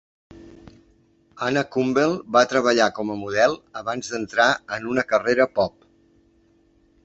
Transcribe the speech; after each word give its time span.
Anna 1.47 1.63
Kumble 1.75 2.07
va 2.37 2.43
treballar 2.55 2.89
com 3.01 3.13
a 3.15 3.19
model 3.21 3.53
abans 3.85 4.11
d'entrar 4.15 4.49
en 4.79 4.91
una 4.95 5.07
carrera 5.15 5.51
pop. 5.61 5.89